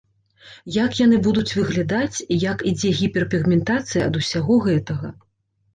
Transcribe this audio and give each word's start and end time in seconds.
Як 0.77 0.91
яны 1.01 1.19
будуць 1.27 1.55
выглядаць, 1.59 2.17
як 2.49 2.65
ідзе 2.73 2.95
гіперпігментацыя 3.03 4.01
ад 4.11 4.23
усяго 4.23 4.63
гэтага. 4.67 5.17